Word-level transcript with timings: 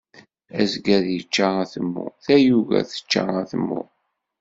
Azger 0.61 1.03
ičča 1.17 1.47
atemmu, 1.61 2.05
tayuga 2.25 2.79
tečča 2.89 3.23
atemmu. 3.41 3.81